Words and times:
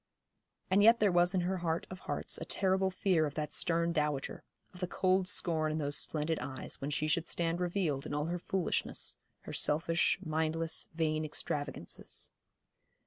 And 0.71 0.81
yet 0.81 0.99
there 0.99 1.11
was 1.11 1.35
in 1.35 1.41
her 1.41 1.57
heart 1.57 1.85
of 1.91 1.99
hearts 1.99 2.39
a 2.39 2.43
terrible 2.45 2.89
fear 2.89 3.27
of 3.27 3.35
that 3.35 3.53
stern 3.53 3.93
dowager, 3.93 4.43
of 4.73 4.79
the 4.79 4.87
cold 4.87 5.27
scorn 5.27 5.71
in 5.71 5.77
those 5.77 5.95
splendid 5.95 6.39
eyes 6.39 6.81
when 6.81 6.89
she 6.89 7.07
should 7.07 7.27
stand 7.27 7.59
revealed 7.59 8.07
in 8.07 8.13
all 8.15 8.25
her 8.25 8.39
foolishness, 8.39 9.19
her 9.41 9.53
selfish, 9.53 10.17
mindless, 10.25 10.87
vain 10.95 11.23
extravagances. 11.23 12.31